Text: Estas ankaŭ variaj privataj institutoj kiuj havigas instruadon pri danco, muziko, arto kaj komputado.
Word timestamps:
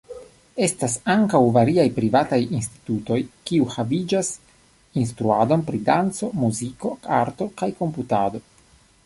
Estas 0.67 0.93
ankaŭ 1.15 1.41
variaj 1.57 1.85
privataj 1.97 2.39
institutoj 2.59 3.19
kiuj 3.51 3.67
havigas 3.75 4.33
instruadon 5.03 5.67
pri 5.69 5.83
danco, 5.93 6.33
muziko, 6.47 6.95
arto 7.21 7.51
kaj 7.63 7.73
komputado. 7.85 8.45